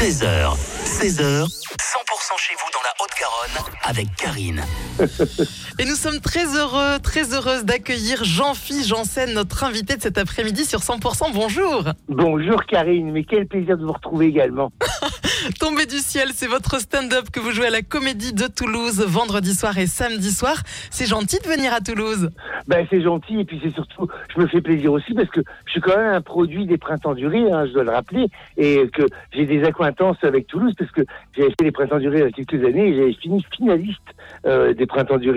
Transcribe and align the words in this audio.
13h, 0.00 0.56
16h, 0.86 1.44
100% 1.44 2.38
chez 2.38 2.54
vous 2.54 2.70
dans 2.72 2.80
la 2.82 2.94
Haute-Garonne 3.02 3.74
avec 3.84 4.06
Karine. 4.16 4.62
Et 5.78 5.84
nous 5.84 5.94
sommes 5.94 6.20
très 6.20 6.56
heureux, 6.56 6.98
très 7.02 7.34
heureuses 7.34 7.66
d'accueillir 7.66 8.24
Jean-Philippe 8.24 8.86
Janssen, 8.86 9.34
notre 9.34 9.62
invité 9.62 9.96
de 9.96 10.00
cet 10.00 10.16
après-midi 10.16 10.64
sur 10.64 10.80
100%. 10.80 11.34
Bonjour. 11.34 11.84
Bonjour 12.08 12.64
Karine, 12.64 13.12
mais 13.12 13.24
quel 13.24 13.46
plaisir 13.46 13.76
de 13.76 13.84
vous 13.84 13.92
retrouver 13.92 14.28
également. 14.28 14.72
Tombé 15.60 15.84
du 15.84 15.98
ciel, 15.98 16.30
c'est 16.34 16.46
votre 16.46 16.80
stand-up 16.80 17.28
que 17.30 17.40
vous 17.40 17.50
jouez 17.50 17.66
à 17.66 17.70
la 17.70 17.82
Comédie 17.82 18.32
de 18.32 18.46
Toulouse 18.46 19.04
vendredi 19.06 19.54
soir 19.54 19.76
et 19.76 19.86
samedi 19.86 20.32
soir. 20.32 20.56
C'est 20.90 21.06
gentil 21.06 21.38
de 21.44 21.48
venir 21.48 21.74
à 21.74 21.80
Toulouse. 21.80 22.30
Ben 22.70 22.86
c'est 22.88 23.02
gentil 23.02 23.40
et 23.40 23.44
puis 23.44 23.58
c'est 23.60 23.74
surtout, 23.74 24.06
je 24.32 24.40
me 24.40 24.46
fais 24.46 24.60
plaisir 24.60 24.92
aussi 24.92 25.12
parce 25.12 25.28
que 25.28 25.40
je 25.66 25.72
suis 25.72 25.80
quand 25.80 25.96
même 25.96 26.14
un 26.14 26.20
produit 26.20 26.66
des 26.66 26.78
Printemps 26.78 27.14
du 27.14 27.26
hein, 27.26 27.66
je 27.66 27.72
dois 27.72 27.82
le 27.82 27.90
rappeler, 27.90 28.28
et 28.56 28.88
que 28.92 29.02
j'ai 29.32 29.44
des 29.44 29.64
accointances 29.64 30.22
avec 30.22 30.46
Toulouse 30.46 30.72
parce 30.78 30.92
que 30.92 31.00
j'avais 31.36 31.48
fait 31.48 31.64
les 31.64 31.72
Printemps 31.72 31.98
du 31.98 32.06
il 32.06 32.18
y 32.18 32.22
a 32.22 32.30
quelques 32.30 32.64
années 32.64 32.90
et 32.90 32.94
j'avais 32.94 33.12
fini 33.14 33.44
finaliste 33.52 33.98
euh, 34.46 34.72
des 34.72 34.86
Printemps 34.86 35.18
du. 35.18 35.32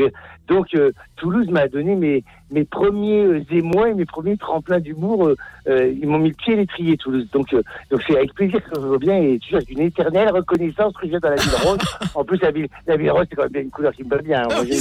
Donc 0.48 0.68
euh, 0.76 0.92
Toulouse 1.16 1.48
m'a 1.50 1.68
donné 1.68 1.96
mes, 1.96 2.24
mes 2.52 2.66
premiers 2.66 3.24
euh, 3.24 3.44
émois 3.52 3.90
et 3.90 3.94
mes 3.94 4.06
premiers 4.06 4.38
tremplins 4.38 4.80
d'humour. 4.80 5.30
euh, 5.68 5.94
ils 6.02 6.08
m'ont 6.08 6.18
mis 6.20 6.30
le 6.30 6.36
pied 6.36 6.54
à 6.54 6.58
l'étrier 6.58 6.98
Toulouse. 6.98 7.28
Donc 7.32 7.56
donc 7.90 8.02
c'est 8.08 8.18
avec 8.18 8.34
plaisir 8.34 8.62
que 8.64 8.70
je 8.76 8.86
reviens 8.88 9.18
et 9.22 9.40
tu 9.40 9.56
une 9.70 9.80
éternelle 9.80 10.30
reconnaissance 10.32 10.94
que 10.94 11.04
je 11.06 11.10
viens 11.12 11.20
dans 11.20 11.30
la 11.30 11.36
ville 11.36 11.56
rose. 11.64 11.78
En 12.16 12.24
plus 12.24 12.40
la 12.42 12.52
ville, 12.52 12.68
la 12.86 12.98
ville 12.98 13.12
rose 13.12 13.26
c'est 13.30 13.36
quand 13.36 13.50
même 13.52 13.64
une 13.64 13.72
couleur 13.72 13.94
qui 13.94 14.04
me 14.04 14.10
va 14.10 14.18
bien. 14.18 14.42
hein. 14.44 14.48
Ah 14.52 14.56
Moi, 14.56 14.64
oui. 14.64 14.78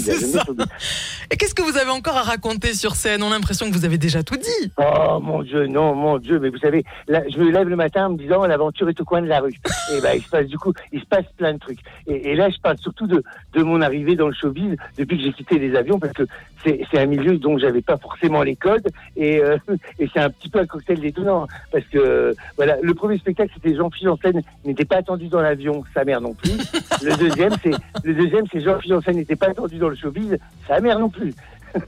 Et 1.30 1.36
qu'est-ce 1.36 1.54
que 1.54 1.62
vous 1.62 1.78
avez 1.78 1.90
encore 1.90 2.16
à 2.16 2.22
raconter 2.22 2.74
sur 2.74 2.94
scène? 2.94 3.22
On 3.22 3.28
a 3.28 3.30
l'impression 3.30 3.70
que 3.70 3.74
vous 3.74 3.84
avez 3.84 3.96
déjà 3.98 4.22
tout 4.22 4.36
dit. 4.36 4.72
Oh 4.76 5.18
mon 5.22 5.42
Dieu, 5.42 5.66
non, 5.66 5.94
mon 5.94 6.18
Dieu, 6.18 6.38
mais 6.38 6.50
vous 6.50 6.58
savez, 6.58 6.84
là, 7.08 7.22
je 7.32 7.38
me 7.38 7.50
lève 7.50 7.68
le 7.68 7.76
matin 7.76 8.06
en 8.06 8.10
me 8.10 8.18
disant 8.18 8.44
l'aventure 8.46 8.88
est 8.88 9.00
au 9.00 9.04
coin 9.04 9.22
de 9.22 9.28
la 9.28 9.40
rue. 9.40 9.54
Et 9.94 10.00
ben, 10.02 10.12
il 10.16 10.22
se 10.22 10.28
passe 10.28 10.46
du 10.46 10.58
coup, 10.58 10.72
il 10.92 11.00
se 11.00 11.06
passe 11.06 11.24
plein 11.38 11.54
de 11.54 11.58
trucs. 11.58 11.78
Et, 12.06 12.30
et 12.32 12.34
là, 12.34 12.50
je 12.50 12.58
parle 12.58 12.76
surtout 12.78 13.06
de, 13.06 13.22
de 13.54 13.62
mon 13.62 13.80
arrivée 13.80 14.14
dans 14.16 14.28
le 14.28 14.34
showbiz 14.34 14.76
depuis 14.98 15.16
que 15.16 15.22
j'ai 15.24 15.32
quitté 15.32 15.51
les 15.58 15.76
avions 15.76 15.98
parce 15.98 16.12
que 16.12 16.24
c'est 16.64 16.98
un 16.98 17.06
milieu 17.06 17.38
dont 17.38 17.58
j'avais 17.58 17.82
pas 17.82 17.96
forcément 17.96 18.42
les 18.42 18.56
codes 18.56 18.88
et, 19.16 19.42
euh, 19.42 19.56
et 19.98 20.08
c'est 20.12 20.20
un 20.20 20.30
petit 20.30 20.48
peu 20.48 20.60
un 20.60 20.66
cocktail 20.66 21.00
détonnant 21.00 21.46
parce 21.70 21.84
que 21.86 22.34
voilà, 22.56 22.76
le 22.82 22.94
premier 22.94 23.18
spectacle 23.18 23.52
c'était 23.54 23.76
Jean-Philippe 23.76 24.20
Janssen 24.22 24.42
n'était 24.64 24.84
pas 24.84 24.96
attendu 24.96 25.28
dans 25.28 25.40
l'avion, 25.40 25.84
sa 25.94 26.04
mère 26.04 26.20
non 26.20 26.34
plus. 26.34 26.52
Le 27.02 27.16
deuxième 27.16 27.52
c'est 27.62 27.72
le 28.04 28.14
deuxième 28.14 28.44
c'est 28.52 28.60
Jean-Philippe 28.60 28.94
Janssen 28.96 29.16
n'était 29.16 29.36
pas 29.36 29.48
attendu 29.48 29.78
dans 29.78 29.88
le 29.88 29.96
showbiz, 29.96 30.38
sa 30.68 30.80
mère 30.80 30.98
non 30.98 31.08
plus. 31.08 31.34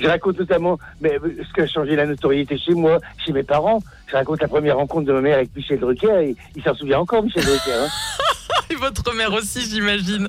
je 0.00 0.06
raconte 0.06 0.38
notamment 0.38 0.78
mais, 1.00 1.18
euh, 1.22 1.44
ce 1.48 1.52
qui 1.52 1.60
a 1.60 1.66
changé 1.66 1.96
la 1.96 2.06
notoriété 2.06 2.58
chez 2.58 2.74
moi, 2.74 2.98
chez 3.24 3.32
mes 3.32 3.42
parents. 3.42 3.82
Je 4.06 4.14
raconte 4.14 4.40
la 4.40 4.48
première 4.48 4.76
rencontre 4.76 5.06
de 5.06 5.12
ma 5.12 5.20
mère 5.20 5.36
avec 5.36 5.54
Michel 5.56 5.80
Drucker 5.80 6.22
et 6.22 6.36
il 6.54 6.62
s'en 6.62 6.74
souvient 6.74 7.00
encore, 7.00 7.22
Michel 7.22 7.44
Drucker. 7.44 7.72
Hein. 7.72 7.88
Et 8.70 8.74
votre 8.74 9.14
mère 9.14 9.32
aussi, 9.32 9.62
j'imagine. 9.62 10.28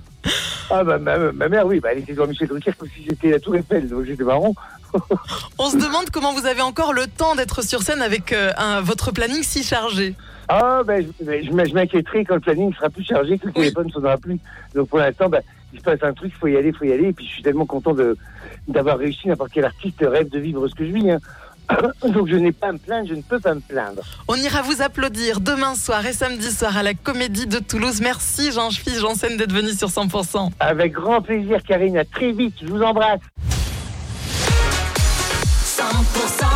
Ah 0.70 0.84
bah 0.84 0.98
ma, 0.98 1.18
ma 1.32 1.48
mère, 1.50 1.66
oui, 1.66 1.80
bah, 1.80 1.90
elle 1.92 2.00
était 2.00 2.14
dans 2.14 2.28
Michel 2.28 2.48
Drucker 2.48 2.74
comme 2.78 2.90
si 2.90 3.04
j'étais 3.04 3.30
la 3.32 3.40
Tour 3.40 3.56
Eiffel, 3.56 3.88
donc 3.88 4.04
j'étais 4.06 4.24
marrant. 4.24 4.54
On 5.60 5.70
se 5.70 5.78
demande 5.78 6.10
comment 6.12 6.34
vous 6.34 6.46
avez 6.46 6.62
encore 6.62 6.94
le 6.94 7.08
temps 7.08 7.36
d'être 7.36 7.62
sur 7.62 7.82
scène 7.82 8.02
avec 8.02 8.34
euh, 8.34 8.52
un- 8.58 8.82
votre 8.82 9.12
planning 9.12 9.44
si 9.44 9.64
chargé. 9.64 10.16
Ah 10.50 10.82
ben 10.86 11.06
je, 11.20 11.26
ben, 11.26 11.44
je 11.46 11.74
m'inquiéterai 11.74 12.24
quand 12.26 12.36
le 12.36 12.40
planning 12.42 12.74
sera 12.74 12.90
plus 12.90 13.04
chargé, 13.04 13.38
que 13.38 13.48
le 13.48 13.54
téléphone 13.54 13.88
ne 13.88 13.92
sonnera 13.92 14.18
plus. 14.18 14.40
Donc 14.76 14.88
pour 14.90 15.00
l'instant, 15.00 15.28
ben, 15.30 15.42
il 15.74 15.80
se 15.80 15.84
passe 15.84 16.02
un 16.04 16.14
truc, 16.14 16.32
il 16.34 16.40
faut 16.40 16.48
y 16.48 16.56
aller, 16.56 16.70
il 16.70 16.76
faut 16.76 16.86
y 16.86 16.94
aller. 16.94 17.10
Et 17.10 17.14
puis 17.14 17.26
je 17.26 17.32
suis 17.34 17.44
tellement 17.44 17.66
content 17.66 17.94
de 17.94 18.18
d'avoir 18.68 18.98
réussi. 18.98 19.28
N'importe 19.28 19.52
quel 19.54 19.66
artiste 19.66 19.98
rêve 20.02 20.30
de 20.30 20.40
vivre 20.40 20.68
ce 20.68 20.76
que 20.76 20.86
je 20.86 20.92
vis. 20.92 21.12
Hein. 21.12 21.20
Donc 22.08 22.28
je 22.28 22.36
n'ai 22.36 22.52
pas 22.52 22.68
à 22.68 22.72
me 22.72 22.78
plaindre, 22.78 23.08
je 23.10 23.16
ne 23.16 23.22
peux 23.22 23.40
pas 23.40 23.54
me 23.54 23.60
plaindre. 23.60 24.02
On 24.28 24.36
ira 24.36 24.62
vous 24.62 24.82
applaudir 24.82 25.40
demain 25.40 25.76
soir 25.76 26.06
et 26.06 26.14
samedi 26.14 26.52
soir 26.52 26.78
à 26.78 26.84
la 26.84 26.94
Comédie 26.94 27.48
de 27.48 27.60
Toulouse. 27.60 28.02
Merci 28.02 28.52
Jean-Philippe 28.52 29.00
Janssen 29.00 29.38
d'être 29.38 29.54
venu 29.54 29.72
sur 29.72 29.90
100%. 29.90 30.52
Avec 30.60 30.94
grand 30.94 31.22
plaisir 31.22 31.62
Karine, 31.64 31.98
à 31.98 32.06
très 32.06 32.32
vite, 32.32 32.56
je 32.62 32.68
vous 32.68 32.82
embrasse. 32.82 33.22
100% 35.78 36.47